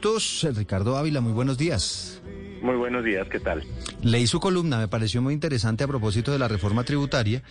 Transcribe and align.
minutos. 0.00 0.46
Ricardo 0.54 0.96
Ávila, 0.96 1.20
muy 1.20 1.32
buenos 1.32 1.58
días. 1.58 2.22
Muy 2.62 2.76
buenos 2.76 3.04
días, 3.04 3.28
¿qué 3.28 3.38
tal? 3.38 3.64
Leí 4.02 4.26
su 4.26 4.40
columna, 4.40 4.78
me 4.78 4.88
pareció 4.88 5.20
muy 5.20 5.34
interesante 5.34 5.84
a 5.84 5.88
propósito 5.88 6.32
de 6.32 6.38
la 6.38 6.48
reforma 6.48 6.84
tributaria 6.84 7.42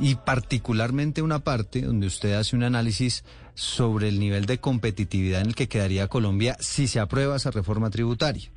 y 0.00 0.14
particularmente 0.14 1.22
una 1.22 1.40
parte 1.40 1.82
donde 1.82 2.06
usted 2.06 2.34
hace 2.34 2.56
un 2.56 2.62
análisis 2.62 3.24
sobre 3.54 4.08
el 4.08 4.18
nivel 4.18 4.46
de 4.46 4.58
competitividad 4.58 5.42
en 5.42 5.48
el 5.48 5.54
que 5.54 5.68
quedaría 5.68 6.08
Colombia 6.08 6.56
si 6.58 6.88
se 6.88 7.00
aprueba 7.00 7.36
esa 7.36 7.50
reforma 7.50 7.90
tributaria. 7.90 8.50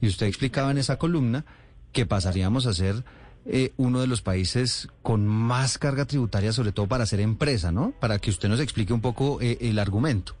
Y 0.00 0.06
usted 0.06 0.26
explicaba 0.26 0.70
en 0.70 0.78
esa 0.78 0.98
columna 0.98 1.44
que 1.92 2.06
pasaríamos 2.06 2.66
a 2.66 2.74
ser 2.74 3.04
eh, 3.44 3.72
uno 3.76 4.00
de 4.00 4.06
los 4.06 4.22
países 4.22 4.88
con 5.02 5.26
más 5.26 5.78
carga 5.78 6.04
tributaria, 6.04 6.52
sobre 6.52 6.72
todo 6.72 6.86
para 6.86 7.06
ser 7.06 7.20
empresa, 7.20 7.72
¿no? 7.72 7.92
Para 8.00 8.18
que 8.18 8.30
usted 8.30 8.48
nos 8.48 8.60
explique 8.60 8.92
un 8.92 9.00
poco 9.00 9.40
eh, 9.40 9.58
el 9.60 9.78
argumento. 9.80 10.36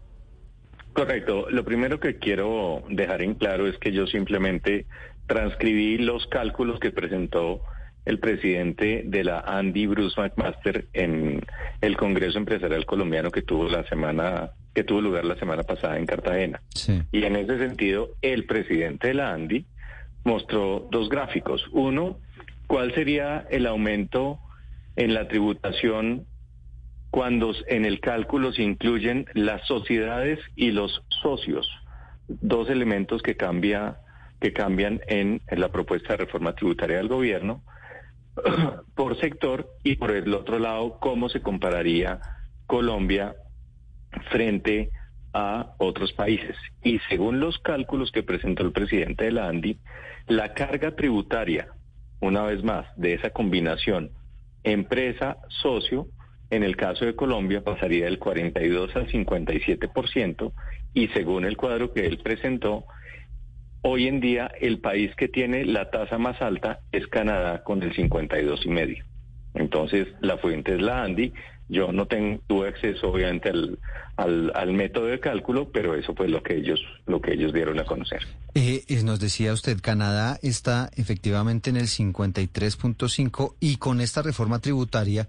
Correcto. 0.92 1.46
Lo 1.50 1.64
primero 1.64 2.00
que 2.00 2.16
quiero 2.18 2.82
dejar 2.88 3.22
en 3.22 3.34
claro 3.34 3.66
es 3.66 3.78
que 3.78 3.92
yo 3.92 4.06
simplemente 4.06 4.86
transcribí 5.26 5.98
los 5.98 6.26
cálculos 6.26 6.78
que 6.80 6.90
presentó 6.90 7.62
el 8.04 8.18
presidente 8.18 9.02
de 9.06 9.24
la 9.24 9.40
Andy 9.40 9.86
Bruce 9.86 10.20
McMaster 10.20 10.86
en 10.92 11.40
el 11.80 11.96
Congreso 11.96 12.38
Empresarial 12.38 12.84
Colombiano 12.84 13.30
que 13.30 13.42
tuvo 13.42 13.68
la 13.68 13.84
semana 13.88 14.50
que 14.74 14.84
tuvo 14.84 15.00
lugar 15.02 15.24
la 15.24 15.36
semana 15.36 15.62
pasada 15.62 15.98
en 15.98 16.06
Cartagena. 16.06 16.62
Y 17.12 17.24
en 17.24 17.36
ese 17.36 17.58
sentido, 17.58 18.10
el 18.22 18.46
presidente 18.46 19.08
de 19.08 19.14
la 19.14 19.32
Andy 19.32 19.66
mostró 20.24 20.88
dos 20.90 21.10
gráficos. 21.10 21.66
Uno, 21.72 22.18
cuál 22.66 22.94
sería 22.94 23.46
el 23.50 23.66
aumento 23.66 24.38
en 24.96 25.12
la 25.14 25.28
tributación 25.28 26.26
cuando 27.12 27.52
en 27.66 27.84
el 27.84 28.00
cálculo 28.00 28.54
se 28.54 28.62
incluyen 28.62 29.26
las 29.34 29.66
sociedades 29.66 30.38
y 30.56 30.70
los 30.70 31.04
socios, 31.22 31.68
dos 32.26 32.70
elementos 32.70 33.20
que 33.20 33.36
cambia 33.36 33.98
que 34.40 34.54
cambian 34.54 35.02
en, 35.06 35.42
la 35.50 35.68
propuesta 35.68 36.14
de 36.14 36.24
reforma 36.24 36.54
tributaria 36.54 36.96
del 36.96 37.08
gobierno 37.08 37.62
por 38.96 39.20
sector 39.20 39.68
y 39.84 39.96
por 39.96 40.10
el 40.10 40.32
otro 40.32 40.58
lado 40.58 40.98
cómo 41.00 41.28
se 41.28 41.42
compararía 41.42 42.18
Colombia 42.66 43.36
frente 44.30 44.88
a 45.34 45.74
otros 45.76 46.14
países. 46.14 46.56
Y 46.82 46.98
según 47.10 47.40
los 47.40 47.58
cálculos 47.58 48.10
que 48.10 48.22
presentó 48.22 48.62
el 48.62 48.72
presidente 48.72 49.26
de 49.26 49.32
la 49.32 49.48
ANDI, 49.48 49.78
la 50.28 50.54
carga 50.54 50.96
tributaria, 50.96 51.68
una 52.20 52.42
vez 52.44 52.64
más, 52.64 52.86
de 52.96 53.12
esa 53.12 53.30
combinación 53.30 54.12
empresa-socio, 54.64 56.08
en 56.52 56.62
el 56.62 56.76
caso 56.76 57.06
de 57.06 57.16
Colombia 57.16 57.64
pasaría 57.64 58.04
del 58.04 58.18
42 58.18 58.94
al 58.94 59.08
57% 59.08 60.52
y 60.92 61.08
según 61.08 61.46
el 61.46 61.56
cuadro 61.56 61.94
que 61.94 62.04
él 62.06 62.18
presentó, 62.18 62.84
hoy 63.80 64.06
en 64.06 64.20
día 64.20 64.52
el 64.60 64.78
país 64.78 65.16
que 65.16 65.28
tiene 65.28 65.64
la 65.64 65.90
tasa 65.90 66.18
más 66.18 66.42
alta 66.42 66.80
es 66.92 67.06
Canadá 67.06 67.64
con 67.64 67.82
el 67.82 67.94
52 67.94 68.66
y 68.66 68.68
medio. 68.68 69.04
Entonces 69.54 70.08
la 70.20 70.36
fuente 70.36 70.74
es 70.74 70.82
la 70.82 71.02
ANDI. 71.02 71.32
Yo 71.70 71.90
no 71.90 72.06
tengo, 72.06 72.38
tuve 72.46 72.68
acceso 72.68 73.10
obviamente 73.10 73.48
al, 73.48 74.52
al, 74.54 74.72
método 74.74 75.06
de 75.06 75.20
cálculo, 75.20 75.70
pero 75.72 75.94
eso 75.94 76.14
fue 76.14 76.28
lo 76.28 76.42
que 76.42 76.56
ellos 76.56 76.84
lo 77.06 77.22
que 77.22 77.32
ellos 77.32 77.54
dieron 77.54 77.78
a 77.80 77.84
conocer. 77.84 78.20
Eh, 78.54 78.84
nos 79.04 79.20
decía 79.20 79.54
usted, 79.54 79.78
Canadá 79.80 80.38
está 80.42 80.90
efectivamente 80.96 81.70
en 81.70 81.78
el 81.78 81.86
53.5 81.86 83.54
y 83.58 83.76
con 83.76 84.02
esta 84.02 84.20
reforma 84.20 84.58
tributaria 84.58 85.28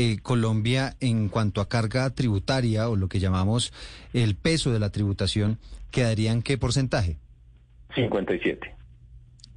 eh, 0.00 0.18
Colombia 0.22 0.96
en 1.00 1.28
cuanto 1.28 1.60
a 1.60 1.68
carga 1.68 2.08
tributaria 2.08 2.88
o 2.88 2.96
lo 2.96 3.08
que 3.08 3.18
llamamos 3.18 3.70
el 4.14 4.34
peso 4.34 4.72
de 4.72 4.78
la 4.78 4.88
tributación, 4.88 5.58
¿quedaría 5.90 6.32
en 6.32 6.40
qué 6.40 6.56
porcentaje? 6.56 7.18
57. 7.94 8.74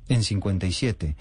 En 0.09 0.21
57. 0.21 1.15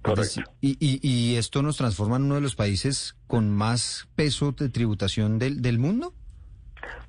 Correcto. 0.00 0.42
Y, 0.60 0.76
y, 0.78 1.00
y, 1.02 1.34
esto 1.38 1.60
nos 1.62 1.76
transforma 1.76 2.16
en 2.16 2.22
uno 2.22 2.36
de 2.36 2.40
los 2.40 2.54
países 2.54 3.16
con 3.26 3.50
más 3.50 4.08
peso 4.14 4.52
de 4.52 4.68
tributación 4.68 5.40
del, 5.40 5.60
del 5.60 5.80
mundo? 5.80 6.14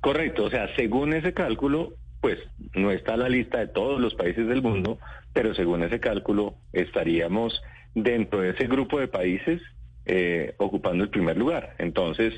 Correcto, 0.00 0.46
o 0.46 0.50
sea, 0.50 0.74
según 0.74 1.14
ese 1.14 1.32
cálculo, 1.32 1.94
pues 2.20 2.40
no 2.74 2.90
está 2.90 3.16
la 3.16 3.28
lista 3.28 3.58
de 3.58 3.68
todos 3.68 4.00
los 4.00 4.14
países 4.14 4.48
del 4.48 4.60
mundo, 4.60 4.98
pero 5.32 5.54
según 5.54 5.84
ese 5.84 6.00
cálculo 6.00 6.56
estaríamos 6.72 7.62
dentro 7.94 8.40
de 8.40 8.50
ese 8.50 8.66
grupo 8.66 8.98
de 8.98 9.06
países 9.06 9.62
eh, 10.06 10.54
ocupando 10.58 11.04
el 11.04 11.10
primer 11.10 11.36
lugar. 11.36 11.74
Entonces, 11.78 12.34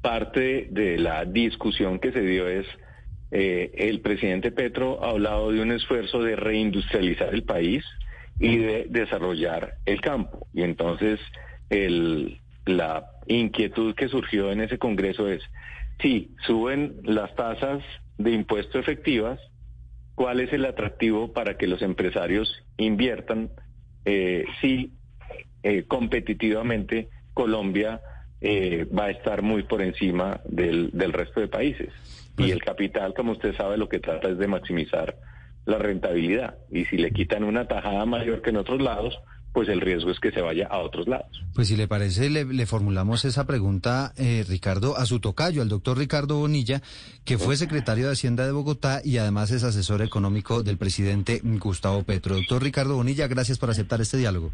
parte 0.00 0.68
de 0.70 0.98
la 0.98 1.24
discusión 1.24 1.98
que 1.98 2.12
se 2.12 2.20
dio 2.20 2.48
es, 2.48 2.66
eh, 3.30 3.72
el 3.74 4.00
presidente 4.00 4.52
Petro 4.52 5.04
ha 5.04 5.10
hablado 5.10 5.50
de 5.52 5.60
un 5.60 5.72
esfuerzo 5.72 6.22
de 6.22 6.36
reindustrializar 6.36 7.34
el 7.34 7.42
país 7.42 7.84
y 8.40 8.56
de 8.56 8.86
desarrollar 8.88 9.74
el 9.84 10.00
campo. 10.00 10.46
Y 10.54 10.62
entonces, 10.62 11.20
la 12.64 13.10
inquietud 13.26 13.94
que 13.94 14.08
surgió 14.08 14.52
en 14.52 14.60
ese 14.60 14.78
Congreso 14.78 15.28
es, 15.28 15.42
si 16.00 16.34
suben 16.46 17.00
las 17.02 17.34
tasas 17.34 17.82
de 18.16 18.32
impuesto 18.32 18.78
efectivas, 18.78 19.40
¿cuál 20.14 20.40
es 20.40 20.52
el 20.52 20.64
atractivo 20.64 21.32
para 21.32 21.56
que 21.56 21.66
los 21.66 21.82
empresarios 21.82 22.64
inviertan 22.76 23.50
eh, 24.04 24.44
si 24.60 24.92
eh, 25.62 25.84
competitivamente 25.86 27.08
Colombia 27.34 28.00
eh, 28.40 28.86
va 28.96 29.06
a 29.06 29.10
estar 29.10 29.42
muy 29.42 29.64
por 29.64 29.82
encima 29.82 30.40
del, 30.44 30.90
del 30.92 31.12
resto 31.12 31.40
de 31.40 31.48
países. 31.48 31.88
y 32.32 32.34
pues 32.36 32.52
el 32.52 32.62
capital, 32.62 33.14
como 33.14 33.32
usted 33.32 33.54
sabe, 33.56 33.76
lo 33.76 33.88
que 33.88 33.98
trata 33.98 34.28
es 34.28 34.38
de 34.38 34.46
maximizar 34.46 35.16
la 35.64 35.78
rentabilidad. 35.78 36.56
Y 36.70 36.84
si 36.86 36.96
le 36.96 37.10
quitan 37.10 37.44
una 37.44 37.66
tajada 37.66 38.06
mayor 38.06 38.42
que 38.42 38.50
en 38.50 38.56
otros 38.56 38.80
lados, 38.80 39.18
pues 39.52 39.68
el 39.68 39.80
riesgo 39.80 40.10
es 40.10 40.20
que 40.20 40.30
se 40.30 40.40
vaya 40.40 40.66
a 40.70 40.78
otros 40.78 41.08
lados. 41.08 41.44
Pues 41.54 41.68
si 41.68 41.76
le 41.76 41.88
parece, 41.88 42.30
le, 42.30 42.66
formulamos 42.66 43.24
esa 43.24 43.46
pregunta, 43.46 44.12
eh, 44.16 44.44
Ricardo, 44.48 44.96
a 44.96 45.06
su 45.06 45.20
tocayo, 45.20 45.62
al 45.62 45.68
doctor 45.68 45.98
Ricardo 45.98 46.38
Bonilla, 46.38 46.82
que 47.24 47.38
fue 47.38 47.56
secretario 47.56 48.06
de 48.06 48.12
Hacienda 48.12 48.46
de 48.46 48.52
Bogotá 48.52 49.00
y 49.04 49.18
además 49.18 49.50
es 49.50 49.64
asesor 49.64 50.02
económico 50.02 50.62
del 50.62 50.76
presidente 50.76 51.40
Gustavo 51.42 52.02
Petro. 52.04 52.36
Doctor 52.36 52.62
Ricardo 52.62 52.96
Bonilla, 52.96 53.26
gracias 53.26 53.58
por 53.58 53.70
aceptar 53.70 54.00
este 54.00 54.16
diálogo. 54.16 54.52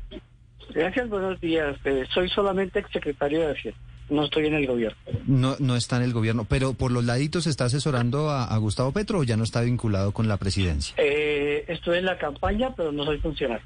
Gracias, 0.71 1.09
buenos 1.09 1.41
días. 1.41 1.77
Eh, 1.85 2.05
soy 2.13 2.29
solamente 2.29 2.79
exsecretario 2.79 3.41
de 3.41 3.53
Hacienda. 3.53 3.81
No 4.11 4.25
estoy 4.25 4.47
en 4.47 4.55
el 4.55 4.67
gobierno. 4.67 4.99
No, 5.27 5.57
no 5.59 5.77
está 5.77 5.97
en 5.97 6.03
el 6.03 6.13
gobierno, 6.13 6.45
pero 6.45 6.75
por 6.75 6.93
los 6.93 7.05
laditos 7.05 7.47
está 7.47 7.65
asesorando 7.65 8.31
a, 8.31 8.55
Gustavo 8.59 8.93
Petro 8.93 9.21
o 9.21 9.25
ya 9.25 9.37
no 9.37 9.45
está 9.45 9.63
vinculado 9.63 10.13
con 10.13 10.29
la 10.29 10.37
presidencia. 10.37 10.95
Eh, 10.99 11.65
estoy 11.69 11.99
en 11.99 12.05
la 12.05 12.19
campaña, 12.19 12.75
pero 12.77 12.93
no 12.93 13.05
soy 13.05 13.19
funcionario. 13.19 13.65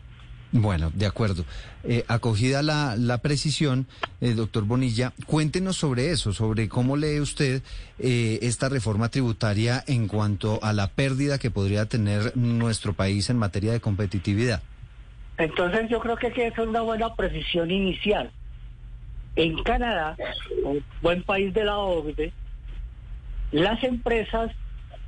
Bueno, 0.51 0.91
de 0.95 1.07
acuerdo. 1.07 1.45
Eh, 1.85 2.05
acogida 2.09 2.63
la, 2.63 2.97
la 2.97 3.19
precisión, 3.19 3.87
eh, 4.21 4.33
doctor 4.33 4.65
Bonilla, 4.65 5.13
cuéntenos 5.27 5.77
sobre 5.77 6.11
eso, 6.11 6.33
sobre 6.33 6.69
cómo 6.69 6.97
lee 6.97 7.21
usted 7.21 7.63
eh, 7.99 8.39
esta 8.43 8.69
reforma 8.69 9.11
tributaria 9.11 9.85
en 9.87 10.09
cuanto 10.09 10.59
a 10.63 10.73
la 10.73 10.89
pérdida 10.89 11.39
que 11.39 11.51
podría 11.51 11.87
tener 11.87 12.35
nuestro 12.37 12.95
país 12.95 13.29
en 13.29 13.37
materia 13.37 13.73
de 13.73 13.81
competitividad. 13.81 14.63
Entonces 15.39 15.89
yo 15.89 16.01
creo 16.01 16.17
que 16.17 16.33
que 16.33 16.49
hacer 16.49 16.69
una 16.69 16.81
buena 16.81 17.15
precisión 17.15 17.71
inicial. 17.71 18.31
En 19.37 19.63
Canadá, 19.63 20.17
un 20.65 20.85
buen 21.01 21.23
país 21.23 21.55
de 21.55 21.65
la 21.65 21.79
OCDE, 21.79 22.33
las 23.53 23.83
empresas 23.85 24.51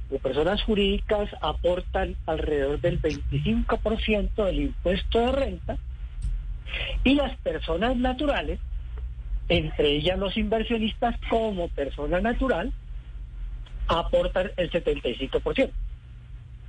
o 0.08 0.18
personas 0.18 0.62
jurídicas 0.62 1.28
aportan 1.40 2.16
alrededor 2.26 2.80
del 2.80 3.00
25% 3.02 4.44
del 4.44 4.60
impuesto 4.60 5.18
de 5.18 5.32
renta 5.32 5.78
y 7.02 7.14
las 7.14 7.36
personas 7.38 7.96
naturales, 7.96 8.60
entre 9.48 9.96
ellas 9.96 10.16
los 10.16 10.36
inversionistas 10.36 11.16
como 11.28 11.68
persona 11.68 12.20
natural, 12.20 12.72
aportan 13.88 14.52
el 14.56 14.70
75% 14.70 15.70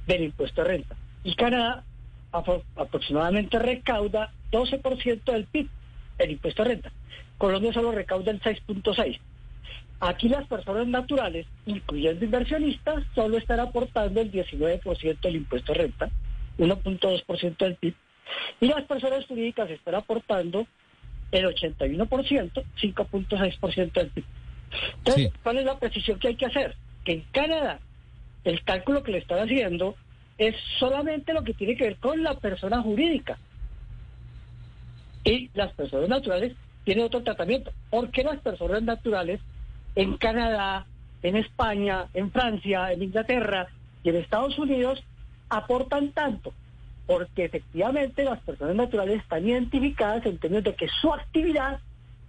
del 0.07 0.23
impuesto 0.23 0.63
de 0.63 0.67
renta. 0.67 0.95
Y 1.23 1.35
Canadá 1.35 1.83
aproximadamente 2.31 3.59
recauda 3.59 4.31
12% 4.51 5.23
del 5.23 5.45
PIB, 5.45 5.69
el 6.17 6.31
impuesto 6.31 6.63
de 6.63 6.69
renta. 6.69 6.91
Colombia 7.37 7.73
solo 7.73 7.91
recauda 7.91 8.31
el 8.31 8.41
6.6%. 8.41 9.19
Aquí 9.99 10.29
las 10.29 10.47
personas 10.47 10.87
naturales, 10.87 11.45
incluyendo 11.67 12.25
inversionistas, 12.25 13.03
solo 13.13 13.37
están 13.37 13.59
aportando 13.59 14.19
el 14.19 14.31
19% 14.31 15.19
del 15.21 15.35
impuesto 15.35 15.73
de 15.73 15.79
renta, 15.79 16.09
1.2% 16.57 17.57
del 17.57 17.75
PIB, 17.75 17.93
y 18.61 18.67
las 18.67 18.83
personas 18.85 19.25
jurídicas 19.27 19.69
están 19.69 19.95
aportando 19.95 20.65
el 21.31 21.45
81%, 21.45 22.07
5.6% 22.07 23.91
del 23.93 24.09
PIB. 24.09 24.25
Entonces, 24.97 25.33
¿cuál 25.43 25.57
es 25.57 25.65
la 25.65 25.77
precisión 25.77 26.17
que 26.17 26.29
hay 26.29 26.35
que 26.35 26.45
hacer? 26.47 26.75
Que 27.03 27.13
en 27.13 27.21
Canadá 27.31 27.79
el 28.43 28.63
cálculo 28.63 29.03
que 29.03 29.11
le 29.11 29.19
están 29.19 29.39
haciendo 29.39 29.95
es 30.41 30.55
solamente 30.79 31.33
lo 31.33 31.43
que 31.43 31.53
tiene 31.53 31.75
que 31.75 31.83
ver 31.83 31.97
con 31.97 32.23
la 32.23 32.33
persona 32.33 32.81
jurídica. 32.81 33.37
Y 35.23 35.51
las 35.53 35.71
personas 35.73 36.09
naturales 36.09 36.53
tienen 36.83 37.05
otro 37.05 37.21
tratamiento. 37.21 37.71
¿Por 37.91 38.09
qué 38.09 38.23
las 38.23 38.39
personas 38.39 38.81
naturales 38.81 39.39
en 39.93 40.17
Canadá, 40.17 40.87
en 41.21 41.35
España, 41.35 42.07
en 42.15 42.31
Francia, 42.31 42.91
en 42.91 43.03
Inglaterra, 43.03 43.67
y 44.01 44.09
en 44.09 44.15
Estados 44.15 44.57
Unidos 44.57 45.03
aportan 45.47 46.11
tanto, 46.11 46.53
porque 47.05 47.45
efectivamente 47.45 48.23
las 48.23 48.39
personas 48.39 48.75
naturales 48.75 49.21
están 49.21 49.47
identificadas 49.47 50.25
en 50.25 50.39
términos 50.39 50.63
de 50.63 50.73
que 50.73 50.87
su 50.87 51.13
actividad 51.13 51.81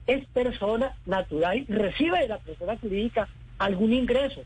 es 0.06 0.26
persona 0.26 0.94
natural 1.06 1.64
y 1.66 1.72
recibe 1.72 2.18
de 2.18 2.28
la 2.28 2.38
persona 2.40 2.76
jurídica 2.76 3.26
algún 3.58 3.94
ingreso, 3.94 4.42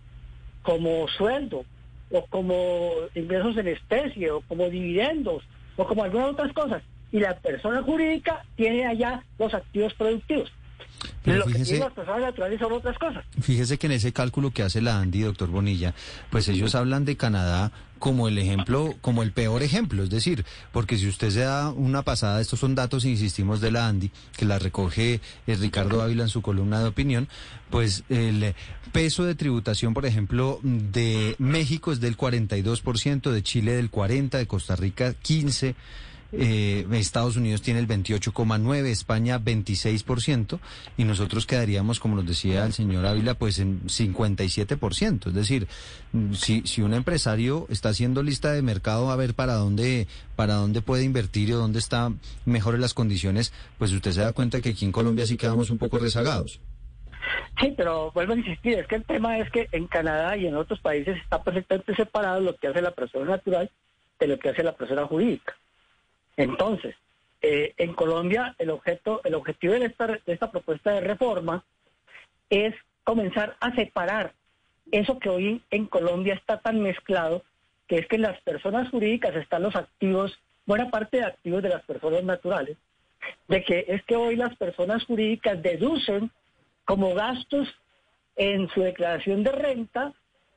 como 0.62 1.08
sueldo, 1.08 1.64
o 2.10 2.24
como 2.26 2.90
ingresos 3.14 3.56
en 3.56 3.68
especie, 3.68 4.30
o 4.30 4.40
como 4.42 4.68
dividendos, 4.68 5.42
o 5.76 5.86
como 5.86 6.04
algunas 6.04 6.30
otras 6.30 6.52
cosas. 6.52 6.82
Y 7.12 7.20
la 7.20 7.36
persona 7.36 7.82
jurídica 7.82 8.44
tiene 8.56 8.86
allá 8.86 9.22
los 9.38 9.54
activos 9.54 9.94
productivos. 9.94 10.52
Pero 11.26 11.38
lo 11.40 11.44
que 11.44 11.52
fíjese- 11.52 11.64
tienen 11.72 11.84
las 11.88 11.92
personas 11.92 12.20
naturales 12.22 12.58
son 12.60 12.72
otras 12.72 12.98
cosas. 12.98 13.24
Fíjese 13.40 13.78
que 13.78 13.86
en 13.86 13.92
ese 13.92 14.12
cálculo 14.12 14.50
que 14.52 14.62
hace 14.62 14.80
la 14.80 14.98
Andy, 14.98 15.20
doctor 15.20 15.48
Bonilla, 15.50 15.94
pues 16.30 16.48
ellos 16.48 16.74
hablan 16.74 17.04
de 17.04 17.16
Canadá 17.18 17.72
como 17.98 18.28
el 18.28 18.36
ejemplo, 18.38 18.94
como 19.00 19.22
el 19.22 19.32
peor 19.32 19.62
ejemplo, 19.62 20.02
es 20.02 20.10
decir, 20.10 20.44
porque 20.70 20.98
si 20.98 21.08
usted 21.08 21.30
se 21.30 21.40
da 21.40 21.70
una 21.70 22.02
pasada, 22.02 22.42
estos 22.42 22.60
son 22.60 22.74
datos, 22.74 23.06
insistimos, 23.06 23.62
de 23.62 23.70
la 23.70 23.88
Andy, 23.88 24.10
que 24.36 24.44
la 24.44 24.58
recoge 24.58 25.20
eh, 25.46 25.54
Ricardo 25.56 26.02
Ávila 26.02 26.24
en 26.24 26.28
su 26.28 26.42
columna 26.42 26.80
de 26.80 26.88
opinión, 26.88 27.26
pues 27.70 28.04
el 28.10 28.54
peso 28.92 29.24
de 29.24 29.34
tributación, 29.34 29.94
por 29.94 30.04
ejemplo, 30.04 30.60
de 30.62 31.36
México 31.38 31.90
es 31.90 32.00
del 32.00 32.18
42%, 32.18 33.30
de 33.30 33.42
Chile 33.42 33.72
del 33.72 33.90
40%, 33.90 34.36
de 34.38 34.46
Costa 34.46 34.76
Rica 34.76 35.14
15%, 35.14 35.74
eh, 36.32 36.86
Estados 36.92 37.36
Unidos 37.36 37.62
tiene 37.62 37.80
el 37.80 37.88
28,9, 37.88 38.86
España 38.86 39.38
26% 39.38 40.58
y 40.96 41.04
nosotros 41.04 41.46
quedaríamos, 41.46 42.00
como 42.00 42.16
nos 42.16 42.26
decía 42.26 42.64
el 42.66 42.72
señor 42.72 43.06
Ávila, 43.06 43.34
pues 43.34 43.58
en 43.58 43.82
57%. 43.86 45.28
Es 45.28 45.34
decir, 45.34 45.68
mm, 46.12 46.34
si, 46.34 46.62
si 46.62 46.82
un 46.82 46.94
empresario 46.94 47.66
está 47.70 47.90
haciendo 47.90 48.22
lista 48.22 48.52
de 48.52 48.62
mercado 48.62 49.10
a 49.10 49.16
ver 49.16 49.34
para 49.34 49.54
dónde, 49.54 50.06
para 50.34 50.54
dónde 50.54 50.82
puede 50.82 51.04
invertir 51.04 51.52
o 51.54 51.58
dónde 51.58 51.78
está 51.78 52.12
mejores 52.44 52.80
las 52.80 52.94
condiciones, 52.94 53.52
pues 53.78 53.92
usted 53.92 54.12
se 54.12 54.20
da 54.20 54.32
cuenta 54.32 54.60
que 54.60 54.70
aquí 54.70 54.84
en 54.84 54.92
Colombia 54.92 55.26
sí 55.26 55.36
quedamos 55.36 55.70
un 55.70 55.78
poco 55.78 55.98
rezagados. 55.98 56.60
Sí, 57.60 57.72
pero 57.76 58.12
vuelvo 58.12 58.34
a 58.34 58.36
insistir, 58.36 58.78
es 58.78 58.86
que 58.86 58.96
el 58.96 59.04
tema 59.04 59.38
es 59.38 59.50
que 59.50 59.68
en 59.72 59.86
Canadá 59.86 60.36
y 60.36 60.46
en 60.46 60.56
otros 60.56 60.80
países 60.80 61.16
está 61.16 61.42
perfectamente 61.42 61.94
separado 61.94 62.40
lo 62.40 62.56
que 62.56 62.68
hace 62.68 62.82
la 62.82 62.90
persona 62.90 63.24
natural 63.24 63.70
de 64.18 64.26
lo 64.26 64.38
que 64.38 64.50
hace 64.50 64.62
la 64.62 64.76
persona 64.76 65.06
jurídica. 65.06 65.54
Entonces, 66.36 66.94
eh, 67.42 67.74
en 67.76 67.92
Colombia 67.94 68.54
el 68.58 68.70
objeto, 68.70 69.20
el 69.24 69.34
objetivo 69.34 69.74
de 69.74 69.94
esta, 70.26 70.50
propuesta 70.50 70.92
de 70.92 71.00
reforma 71.00 71.64
es 72.50 72.74
comenzar 73.04 73.56
a 73.60 73.74
separar 73.74 74.32
eso 74.90 75.18
que 75.18 75.28
hoy 75.28 75.62
en 75.70 75.86
Colombia 75.86 76.34
está 76.34 76.58
tan 76.58 76.80
mezclado, 76.80 77.42
que 77.86 77.98
es 77.98 78.06
que 78.06 78.16
en 78.16 78.22
las 78.22 78.40
personas 78.42 78.88
jurídicas 78.90 79.34
están 79.36 79.62
los 79.62 79.76
activos, 79.76 80.38
buena 80.64 80.90
parte 80.90 81.18
de 81.18 81.24
activos 81.24 81.62
de 81.62 81.68
las 81.68 81.82
personas 81.84 82.24
naturales, 82.24 82.76
de 83.48 83.64
que 83.64 83.84
es 83.88 84.02
que 84.04 84.16
hoy 84.16 84.36
las 84.36 84.56
personas 84.56 85.04
jurídicas 85.04 85.62
deducen 85.62 86.30
como 86.84 87.14
gastos 87.14 87.68
en 88.36 88.68
su 88.70 88.80
declaración 88.82 89.42
de 89.42 89.52
renta, 89.52 90.12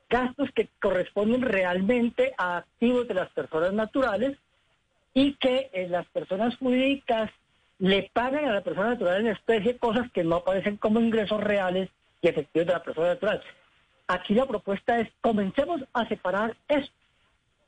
gastos 0.08 0.50
que 0.54 0.68
corresponden 0.80 1.42
realmente 1.42 2.34
a 2.36 2.58
activos 2.58 3.06
de 3.08 3.14
las 3.14 3.30
personas 3.30 3.72
naturales 3.72 4.36
y 5.14 5.34
que 5.34 5.70
eh, 5.72 5.88
las 5.88 6.06
personas 6.06 6.56
jurídicas 6.56 7.30
le 7.78 8.10
pagan 8.12 8.44
a 8.44 8.52
la 8.52 8.60
persona 8.60 8.90
natural 8.90 9.20
en 9.20 9.28
especie 9.28 9.78
cosas 9.78 10.10
que 10.12 10.22
no 10.22 10.36
aparecen 10.36 10.76
como 10.76 11.00
ingresos 11.00 11.42
reales 11.42 11.88
y 12.22 12.28
efectivos 12.28 12.66
de 12.66 12.72
la 12.74 12.82
persona 12.82 13.08
natural. 13.08 13.42
Aquí 14.06 14.34
la 14.34 14.46
propuesta 14.46 14.98
es, 15.00 15.08
comencemos 15.20 15.82
a 15.92 16.06
separar 16.06 16.56
esto. 16.68 16.92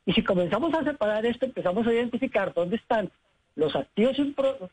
Y 0.05 0.13
si 0.13 0.23
comenzamos 0.23 0.75
a 0.75 0.85
separar 0.85 1.25
esto, 1.25 1.47
empezamos 1.47 1.87
a 1.87 1.93
identificar 1.93 2.53
dónde 2.53 2.77
están 2.77 3.11
los 3.55 3.75
activos 3.77 4.17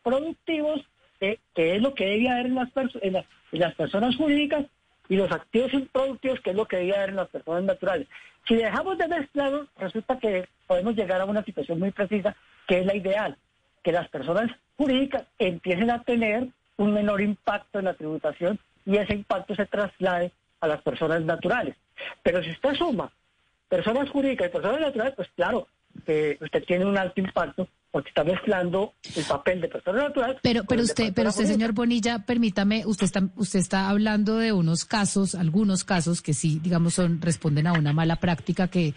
productivos, 0.04 0.81
eh, 1.21 1.38
que 1.54 1.75
es 1.75 1.81
lo 1.81 1.94
que 1.94 2.06
debe 2.06 2.30
haber 2.30 2.48
en 2.48 2.56
las, 2.56 2.69
perso- 2.74 3.00
en, 3.01 3.13
las, 3.13 3.25
en 3.51 3.60
las 3.60 3.75
personas 3.75 4.16
jurídicas, 4.16 4.66
y 5.07 5.16
los 5.16 5.31
activos 5.31 5.74
improductivos, 5.74 6.39
que 6.42 6.51
es 6.51 6.56
lo 6.56 6.68
que 6.68 6.77
debe 6.77 6.95
haber 6.95 7.10
en 7.10 7.16
las 7.16 7.30
personas 7.30 7.63
naturales. 7.63 8.07
Si 8.48 8.56
dejamos 8.56 8.98
de 8.98 9.07
mezclarlos, 9.07 9.68
resulta 9.77 10.19
que 10.19 10.48
podemos 10.68 10.95
llegar 10.95 11.19
a 11.21 11.25
una 11.25 11.44
situación 11.44 11.80
muy 11.80 11.92
precisa, 11.92 12.36
que 12.69 12.80
es 12.81 12.86
la 12.86 12.95
ideal, 12.95 13.36
que 13.83 13.92
las 13.92 14.07
personas 14.10 14.51
jurídicas 14.77 15.24
empiecen 15.39 15.89
a 15.89 16.04
tener 16.04 16.48
un 16.77 16.94
menor 16.94 17.19
impacto 17.19 17.80
en 17.80 17.86
la 17.86 17.95
tributación 17.95 18.60
y 18.86 18.98
ese 18.98 19.16
impacto 19.16 19.56
se 19.56 19.66
traslade 19.66 20.31
a 20.62 20.68
las 20.68 20.80
personas 20.83 21.24
naturales. 21.24 21.75
Pero 22.21 22.44
si 22.44 22.51
usted 22.51 22.75
suma 22.75 23.12
personas 23.68 24.12
jurídicas 24.12 24.48
y 24.48 24.51
personas 24.51 24.81
naturales, 24.81 25.16
pues 25.16 25.30
claro, 25.36 25.68
que 26.06 26.38
usted 26.39 26.63
tiene 26.66 26.86
un 26.86 26.95
alto 26.95 27.19
impacto 27.19 27.68
porque 27.89 28.10
está 28.10 28.24
mezclando 28.24 28.94
el 29.16 29.24
papel 29.24 29.62
de 29.62 29.68
persona 29.68 30.04
natural. 30.04 30.38
Pero, 30.44 30.63
pero 30.66 30.83
usted, 30.83 31.12
pero 31.12 31.30
usted, 31.30 31.45
señor 31.45 31.74
Bonilla, 31.74 32.19
permítame, 32.19 32.86
usted 32.86 33.06
está, 33.06 33.24
usted 33.36 33.57
está 33.57 33.89
hablando 33.89 34.38
de 34.38 34.54
unos 34.54 34.86
casos, 34.86 35.33
algunos 35.33 35.83
casos 35.83 36.21
que 36.21 36.36
sí, 36.36 36.60
digamos, 36.62 36.94
son, 36.94 37.19
responden 37.19 37.66
a 37.66 37.74
una 37.74 37.94
mala 37.94 38.18
práctica 38.18 38.68
que, 38.68 38.94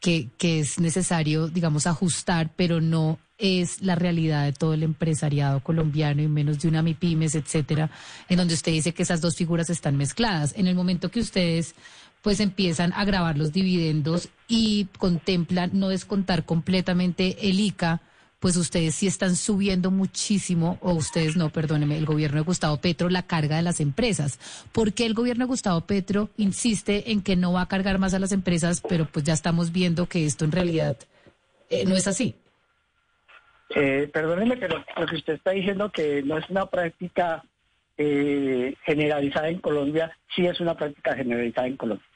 que, 0.00 0.30
que 0.38 0.60
es 0.60 0.80
necesario, 0.80 1.48
digamos, 1.48 1.86
ajustar, 1.86 2.52
pero 2.56 2.80
no 2.80 3.18
es 3.38 3.80
la 3.80 3.94
realidad 3.94 4.44
de 4.44 4.52
todo 4.52 4.74
el 4.74 4.82
empresariado 4.82 5.62
colombiano 5.62 6.22
y 6.22 6.28
menos 6.28 6.58
de 6.60 6.68
una 6.68 6.82
MIPIMES, 6.82 7.34
etcétera, 7.34 7.90
en 8.28 8.36
donde 8.36 8.54
usted 8.54 8.72
dice 8.72 8.92
que 8.92 9.02
esas 9.02 9.20
dos 9.20 9.36
figuras 9.36 9.70
están 9.70 9.96
mezcladas. 9.96 10.54
En 10.56 10.66
el 10.66 10.74
momento 10.74 11.10
que 11.10 11.20
ustedes 11.20 11.74
pues 12.22 12.40
empiezan 12.40 12.92
a 12.92 13.04
grabar 13.04 13.38
los 13.38 13.52
dividendos 13.52 14.28
y 14.46 14.88
contemplan 14.98 15.70
no 15.72 15.88
descontar 15.88 16.44
completamente 16.44 17.48
el 17.48 17.60
ICA, 17.60 18.02
pues 18.40 18.56
ustedes 18.56 18.94
sí 18.94 19.06
están 19.06 19.36
subiendo 19.36 19.90
muchísimo, 19.90 20.78
o 20.80 20.94
ustedes 20.94 21.36
no, 21.36 21.50
perdóneme, 21.50 21.98
el 21.98 22.06
gobierno 22.06 22.38
de 22.38 22.44
Gustavo 22.44 22.78
Petro, 22.78 23.10
la 23.10 23.26
carga 23.26 23.56
de 23.56 23.62
las 23.62 23.80
empresas. 23.80 24.40
¿Por 24.72 24.94
qué 24.94 25.04
el 25.04 25.14
gobierno 25.14 25.44
de 25.44 25.48
Gustavo 25.48 25.82
Petro 25.82 26.30
insiste 26.38 27.12
en 27.12 27.22
que 27.22 27.36
no 27.36 27.52
va 27.52 27.62
a 27.62 27.68
cargar 27.68 27.98
más 27.98 28.14
a 28.14 28.18
las 28.18 28.32
empresas, 28.32 28.82
pero 28.88 29.04
pues 29.04 29.26
ya 29.26 29.34
estamos 29.34 29.72
viendo 29.72 30.06
que 30.06 30.24
esto 30.24 30.46
en 30.46 30.52
realidad 30.52 30.96
eh, 31.68 31.84
no 31.84 31.94
es 31.94 32.08
así? 32.08 32.34
Eh, 33.76 34.08
perdóneme, 34.12 34.56
pero 34.56 34.82
lo 34.96 35.06
que 35.06 35.16
usted 35.16 35.34
está 35.34 35.52
diciendo 35.52 35.92
que 35.92 36.22
no 36.22 36.38
es 36.38 36.48
una 36.48 36.66
práctica 36.66 37.44
eh, 37.98 38.74
generalizada 38.84 39.50
en 39.50 39.58
Colombia, 39.58 40.16
sí 40.34 40.46
es 40.46 40.58
una 40.60 40.74
práctica 40.74 41.14
generalizada 41.14 41.66
en 41.66 41.76
Colombia. 41.76 42.06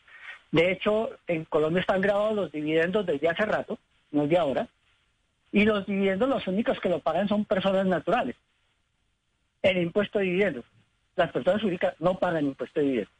De 0.50 0.72
hecho, 0.72 1.10
en 1.26 1.44
Colombia 1.44 1.80
están 1.80 2.00
grabados 2.00 2.34
los 2.34 2.52
dividendos 2.52 3.04
desde 3.04 3.28
hace 3.28 3.44
rato, 3.44 3.78
no 4.10 4.26
de 4.26 4.38
ahora, 4.38 4.68
y 5.54 5.64
los 5.64 5.86
dividendos 5.86 6.28
los 6.28 6.44
únicos 6.48 6.80
que 6.80 6.88
lo 6.88 6.98
pagan 6.98 7.28
son 7.28 7.44
personas 7.44 7.86
naturales. 7.86 8.34
El 9.62 9.78
impuesto 9.78 10.18
de 10.18 10.24
dividendos. 10.24 10.64
Las 11.14 11.30
personas 11.30 11.62
jurídicas 11.62 11.94
no 12.00 12.18
pagan 12.18 12.46
impuesto 12.46 12.80
de 12.80 12.86
dividendos. 12.86 13.14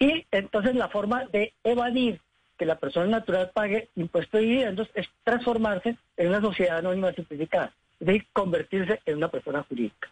Y 0.00 0.26
entonces 0.32 0.74
la 0.74 0.88
forma 0.88 1.26
de 1.26 1.52
evadir 1.62 2.20
que 2.58 2.66
la 2.66 2.74
persona 2.74 3.06
natural 3.06 3.52
pague 3.54 3.88
impuesto 3.94 4.36
de 4.36 4.42
dividendos 4.42 4.88
es 4.94 5.06
transformarse 5.22 5.96
en 6.16 6.28
una 6.28 6.40
sociedad 6.40 6.78
anónima 6.78 7.12
simplificada, 7.12 7.72
es 8.00 8.06
decir, 8.08 8.26
convertirse 8.32 9.00
en 9.06 9.18
una 9.18 9.28
persona 9.28 9.62
jurídica. 9.62 10.10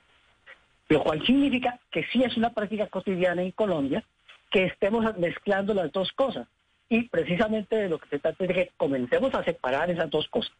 Lo 0.91 1.03
cual 1.03 1.27
significa 1.27 1.81
que 1.91 2.05
sí 2.13 2.23
es 2.23 2.37
una 2.37 2.51
práctica 2.51 2.87
cotidiana 2.87 3.43
en 3.43 3.51
Colombia 3.51 4.05
que 4.49 4.67
estemos 4.67 5.19
mezclando 5.19 5.75
las 5.75 5.91
dos 5.91 6.13
cosas. 6.13 6.47
Y 6.89 7.09
precisamente 7.09 7.75
de 7.75 7.89
lo 7.89 7.99
que 7.99 8.09
se 8.11 8.21
trata 8.21 8.45
es 8.45 8.49
de 8.49 8.55
que 8.55 8.71
comencemos 8.77 9.35
a 9.35 9.43
separar 9.43 9.91
esas 9.91 10.09
dos 10.09 10.29
cosas. 10.29 10.53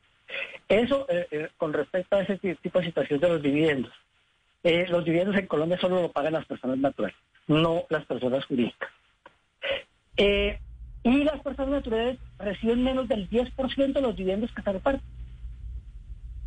Eso 0.69 1.07
eh, 1.09 1.27
eh, 1.31 1.49
con 1.57 1.73
respecto 1.73 2.17
a 2.17 2.23
ese 2.23 2.39
ti- 2.39 2.55
tipo 2.57 2.79
de 2.81 2.87
situación 2.87 3.21
de 3.21 3.29
los 3.29 3.43
dividendos. 3.43 3.93
Eh, 4.65 4.87
los 4.89 5.05
dividendos 5.05 5.37
en 5.37 5.47
Colombia 5.47 5.79
solo 5.81 6.01
lo 6.03 6.13
pagan 6.13 6.35
las 6.35 6.47
personas 6.47 6.79
naturales, 6.79 7.17
no 7.49 7.85
las 7.91 8.05
personas 8.07 8.45
jurídicas. 8.47 8.89
Y 11.05 11.25
las 11.25 11.41
personas 11.43 11.73
naturales 11.73 12.19
reciben 12.39 12.85
menos 12.85 13.09
del 13.09 13.29
10% 13.29 13.93
de 13.93 14.01
los 14.01 14.15
dividendos 14.17 14.53
que 14.53 14.63
se 14.63 14.73
reparten. 14.73 15.03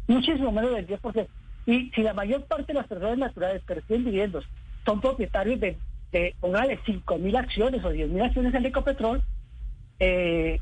Muchísimo 0.08 0.52
menos 0.52 0.74
del 0.74 0.88
10%. 0.88 1.28
Y 1.66 1.90
si 1.92 2.02
la 2.04 2.14
mayor 2.14 2.46
parte 2.46 2.68
de 2.68 2.80
las 2.80 2.88
personas 2.88 3.18
naturales 3.18 3.64
que 3.66 3.74
reciben 3.74 4.06
dividendos 4.06 4.46
son 4.86 5.02
propietarios 5.02 5.60
de, 5.60 5.78
de 6.12 6.36
póngale 6.40 6.80
5 6.86 7.18
mil 7.18 7.36
acciones 7.36 7.84
o 7.84 7.90
10 7.90 8.10
mil 8.10 8.22
acciones 8.22 8.54
en 8.54 8.66
Ecopetrol, 8.66 9.24
eh, 10.00 10.60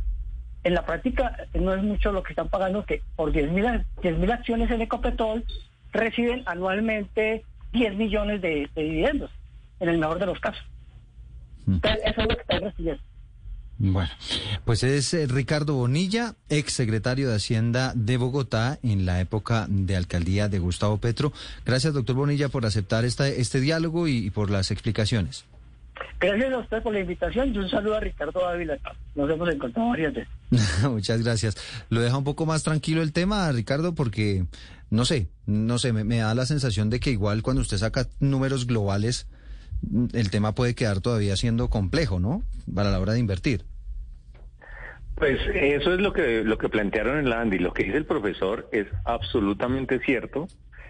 en 0.63 0.73
la 0.73 0.85
práctica 0.85 1.35
no 1.53 1.73
es 1.73 1.83
mucho 1.83 2.11
lo 2.11 2.23
que 2.23 2.33
están 2.33 2.49
pagando, 2.49 2.85
que 2.85 3.01
por 3.15 3.31
10 3.31 3.51
mil 3.51 4.31
acciones 4.31 4.71
en 4.71 4.81
Ecopetrol 4.81 5.43
reciben 5.91 6.43
anualmente 6.45 7.43
10 7.73 7.95
millones 7.95 8.41
de, 8.41 8.69
de 8.75 8.83
dividendos, 8.83 9.31
en 9.79 9.89
el 9.89 9.97
mejor 9.97 10.19
de 10.19 10.25
los 10.25 10.39
casos. 10.39 10.63
Mm. 11.65 11.73
Entonces, 11.75 12.01
eso 12.05 12.21
es 12.21 12.27
lo 12.27 12.35
que 12.35 12.41
están 12.41 12.61
recibiendo. 12.61 13.03
Bueno, 13.79 14.11
pues 14.65 14.83
es 14.83 15.13
eh, 15.13 15.27
Ricardo 15.27 15.73
Bonilla, 15.73 16.35
ex 16.47 16.73
secretario 16.73 17.29
de 17.29 17.35
Hacienda 17.35 17.91
de 17.95 18.17
Bogotá 18.17 18.79
en 18.83 19.05
la 19.05 19.19
época 19.19 19.65
de 19.67 19.97
alcaldía 19.97 20.47
de 20.47 20.59
Gustavo 20.59 20.99
Petro. 20.99 21.33
Gracias, 21.65 21.93
doctor 21.93 22.15
Bonilla, 22.15 22.49
por 22.49 22.65
aceptar 22.65 23.03
esta, 23.03 23.27
este 23.27 23.59
diálogo 23.59 24.07
y, 24.07 24.27
y 24.27 24.29
por 24.29 24.51
las 24.51 24.71
explicaciones. 24.71 25.45
Gracias 26.19 26.53
a 26.53 26.57
usted 26.57 26.81
por 26.81 26.93
la 26.93 27.01
invitación 27.01 27.53
y 27.53 27.57
un 27.57 27.69
saludo 27.69 27.95
a 27.95 27.99
Ricardo 27.99 28.47
Ávila. 28.47 28.77
Nos 29.15 29.29
hemos 29.29 29.49
encontrado 29.53 29.89
varias 29.89 30.13
veces. 30.13 30.33
Muchas 30.89 31.23
gracias. 31.23 31.57
Lo 31.89 32.01
deja 32.01 32.17
un 32.17 32.23
poco 32.23 32.45
más 32.45 32.63
tranquilo 32.63 33.01
el 33.01 33.13
tema, 33.13 33.51
Ricardo, 33.51 33.93
porque 33.93 34.45
no 34.89 35.05
sé, 35.05 35.27
no 35.45 35.77
sé, 35.77 35.93
me, 35.93 36.03
me 36.03 36.17
da 36.17 36.33
la 36.33 36.45
sensación 36.45 36.89
de 36.89 36.99
que 36.99 37.11
igual 37.11 37.43
cuando 37.43 37.61
usted 37.61 37.77
saca 37.77 38.07
números 38.19 38.67
globales, 38.67 39.27
el 40.13 40.29
tema 40.29 40.55
puede 40.55 40.75
quedar 40.75 41.01
todavía 41.01 41.35
siendo 41.35 41.69
complejo, 41.69 42.19
¿no? 42.19 42.43
Para 42.73 42.91
la 42.91 42.99
hora 42.99 43.13
de 43.13 43.19
invertir. 43.19 43.65
Pues 45.15 45.39
eso 45.53 45.93
es 45.93 45.99
lo 45.99 46.11
que 46.11 46.43
lo 46.43 46.57
que 46.57 46.69
plantearon 46.69 47.19
en 47.19 47.29
la 47.29 47.41
ANDI. 47.41 47.59
Lo 47.59 47.73
que 47.73 47.83
dice 47.83 47.97
el 47.97 48.05
profesor 48.05 48.67
es 48.71 48.87
absolutamente 49.05 49.99
cierto 49.99 50.47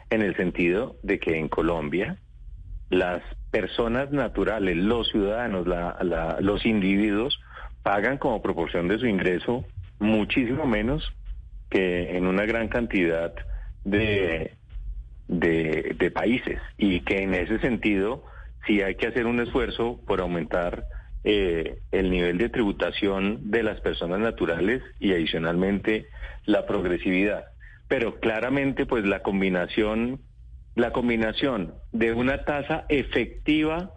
en 0.09 0.21
el 0.21 0.35
sentido 0.35 0.95
de 1.03 1.19
que 1.19 1.37
en 1.37 1.49
Colombia 1.49 2.17
las 2.89 3.21
personas 3.51 4.11
naturales, 4.11 4.77
los 4.77 5.09
ciudadanos, 5.09 5.67
los 6.41 6.65
individuos 6.65 7.39
pagan 7.81 8.17
como 8.17 8.41
proporción 8.41 8.87
de 8.87 8.99
su 8.99 9.07
ingreso 9.07 9.65
muchísimo 9.99 10.65
menos 10.65 11.13
que 11.69 12.17
en 12.17 12.27
una 12.27 12.45
gran 12.45 12.67
cantidad 12.67 13.33
de, 13.83 14.53
de, 15.27 15.95
de 15.97 16.11
países 16.11 16.59
y 16.77 17.01
que 17.01 17.23
en 17.23 17.33
ese 17.33 17.59
sentido 17.59 18.23
sí 18.65 18.81
hay 18.81 18.95
que 18.95 19.07
hacer 19.07 19.25
un 19.25 19.39
esfuerzo 19.39 19.99
por 20.05 20.21
aumentar 20.21 20.85
eh, 21.25 21.79
el 21.91 22.09
nivel 22.11 22.37
de 22.37 22.49
tributación 22.49 23.49
de 23.49 23.63
las 23.63 23.79
personas 23.79 24.19
naturales 24.19 24.81
y 24.99 25.13
adicionalmente 25.13 26.07
la 26.45 26.65
progresividad. 26.65 27.45
Pero 27.87 28.19
claramente, 28.19 28.85
pues 28.85 29.05
la 29.05 29.21
combinación, 29.21 30.19
la 30.75 30.91
combinación 30.91 31.73
de 31.91 32.13
una 32.13 32.45
tasa 32.45 32.85
efectiva 32.89 33.91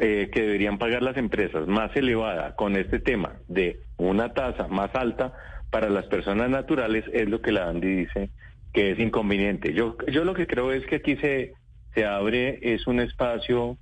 eh, 0.00 0.30
que 0.32 0.42
deberían 0.42 0.78
pagar 0.78 1.02
las 1.02 1.16
empresas 1.16 1.66
más 1.66 1.94
elevada 1.96 2.54
con 2.54 2.76
este 2.76 2.98
tema 2.98 3.36
de 3.48 3.80
una 3.96 4.34
tasa 4.34 4.68
más 4.68 4.94
alta 4.94 5.32
para 5.70 5.88
las 5.88 6.06
personas 6.06 6.50
naturales 6.50 7.04
es 7.12 7.28
lo 7.28 7.40
que 7.40 7.52
la 7.52 7.68
ANDI 7.68 7.88
dice 7.88 8.30
que 8.72 8.92
es 8.92 8.98
inconveniente. 8.98 9.72
Yo, 9.72 9.96
yo 10.12 10.24
lo 10.24 10.34
que 10.34 10.46
creo 10.46 10.72
es 10.72 10.84
que 10.86 10.96
aquí 10.96 11.16
se, 11.16 11.54
se 11.94 12.04
abre 12.04 12.58
es 12.62 12.86
un 12.86 13.00
espacio 13.00 13.78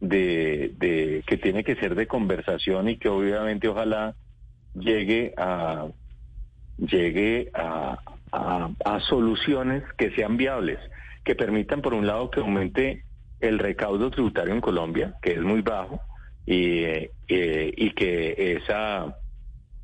de, 0.00 0.72
de 0.78 1.22
que 1.26 1.36
tiene 1.36 1.62
que 1.62 1.76
ser 1.76 1.94
de 1.94 2.06
conversación 2.06 2.88
y 2.88 2.96
que 2.96 3.08
obviamente 3.08 3.68
ojalá 3.68 4.14
llegue 4.74 5.34
a 5.36 5.88
llegue 6.78 7.50
a, 7.52 7.98
a, 8.32 9.00
soluciones 9.00 9.82
que 9.98 10.10
sean 10.12 10.36
viables, 10.36 10.78
que 11.24 11.34
permitan 11.34 11.82
por 11.82 11.94
un 11.94 12.06
lado 12.06 12.30
que 12.30 12.40
aumente 12.40 13.04
el 13.40 13.58
recaudo 13.58 14.10
tributario 14.10 14.54
en 14.54 14.60
Colombia, 14.60 15.14
que 15.22 15.32
es 15.32 15.40
muy 15.40 15.62
bajo, 15.62 16.00
y, 16.46 16.82
eh, 16.84 17.10
y 17.28 17.90
que 17.92 18.56
esa 18.56 19.16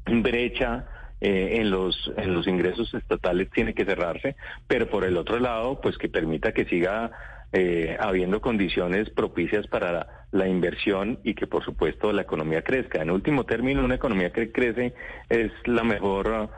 brecha 0.06 0.86
eh, 1.20 1.60
en 1.60 1.70
los 1.70 2.12
en 2.18 2.34
los 2.34 2.46
ingresos 2.46 2.92
estatales 2.92 3.50
tiene 3.50 3.74
que 3.74 3.84
cerrarse, 3.84 4.36
pero 4.66 4.88
por 4.88 5.04
el 5.04 5.16
otro 5.16 5.38
lado, 5.38 5.80
pues 5.80 5.96
que 5.96 6.08
permita 6.08 6.52
que 6.52 6.66
siga 6.66 7.10
eh, 7.52 7.96
habiendo 7.98 8.40
condiciones 8.42 9.08
propicias 9.10 9.66
para 9.66 10.26
la, 10.30 10.48
inversión 10.48 11.18
y 11.24 11.34
que 11.34 11.46
por 11.46 11.64
supuesto 11.64 12.12
la 12.12 12.22
economía 12.22 12.62
crezca. 12.62 13.00
En 13.00 13.10
último 13.10 13.44
término, 13.44 13.82
una 13.82 13.94
economía 13.94 14.30
que 14.30 14.52
crece 14.52 14.92
es 15.30 15.52
la 15.64 15.84
mejor 15.84 16.28
uh, 16.28 16.48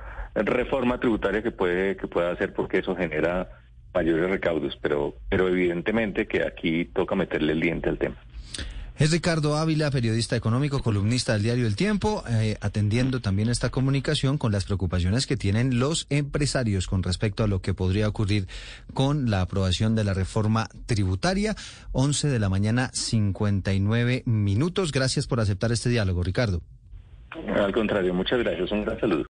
reforma 0.42 0.98
tributaria 0.98 1.42
que 1.42 1.52
puede 1.52 1.96
que 1.96 2.08
pueda 2.08 2.32
hacer 2.32 2.52
porque 2.52 2.78
eso 2.78 2.96
genera 2.96 3.48
mayores 3.98 4.30
recaudos, 4.30 4.78
pero 4.80 5.14
pero 5.28 5.48
evidentemente 5.48 6.26
que 6.26 6.44
aquí 6.46 6.84
toca 6.84 7.14
meterle 7.16 7.52
el 7.52 7.60
diente 7.60 7.88
al 7.88 7.98
tema. 7.98 8.16
Es 8.98 9.12
Ricardo 9.12 9.56
Ávila, 9.56 9.92
periodista 9.92 10.34
económico, 10.34 10.82
columnista 10.82 11.34
del 11.34 11.44
diario 11.44 11.68
El 11.68 11.76
Tiempo, 11.76 12.24
eh, 12.28 12.56
atendiendo 12.60 13.20
también 13.20 13.48
esta 13.48 13.70
comunicación 13.70 14.38
con 14.38 14.50
las 14.50 14.64
preocupaciones 14.64 15.28
que 15.28 15.36
tienen 15.36 15.78
los 15.78 16.08
empresarios 16.10 16.88
con 16.88 17.04
respecto 17.04 17.44
a 17.44 17.46
lo 17.46 17.60
que 17.60 17.74
podría 17.74 18.08
ocurrir 18.08 18.48
con 18.94 19.30
la 19.30 19.40
aprobación 19.42 19.94
de 19.94 20.02
la 20.02 20.14
reforma 20.14 20.68
tributaria. 20.86 21.54
11 21.92 22.26
de 22.26 22.38
la 22.40 22.48
mañana, 22.48 22.90
59 22.92 24.24
minutos. 24.26 24.90
Gracias 24.90 25.28
por 25.28 25.38
aceptar 25.38 25.70
este 25.70 25.90
diálogo, 25.90 26.24
Ricardo. 26.24 26.60
Al 27.54 27.72
contrario, 27.72 28.12
muchas 28.14 28.40
gracias. 28.40 28.72
Un 28.72 28.84
gran 28.84 28.98
saludo. 28.98 29.26